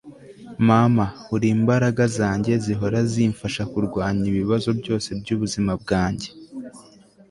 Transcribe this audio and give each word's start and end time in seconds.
mama, 0.67 1.05
uri 1.35 1.47
imbaraga 1.55 2.03
zanjye 2.17 2.53
zihora 2.65 2.99
zimfasha 3.11 3.63
kurwanya 3.71 4.25
ibibazo 4.31 4.69
byose 4.81 5.07
byubuzima 5.21 5.71
bwanjye 5.81 6.29